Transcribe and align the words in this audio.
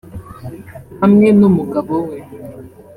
Hamwe 1.01 1.27
n’umugabo 1.39 1.93
we 2.07 2.17